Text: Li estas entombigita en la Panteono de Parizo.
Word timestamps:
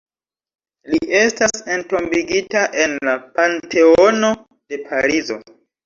Li 0.93 0.99
estas 1.19 1.53
entombigita 1.77 2.65
en 2.87 2.99
la 3.11 3.17
Panteono 3.39 4.37
de 4.51 4.85
Parizo. 4.93 5.45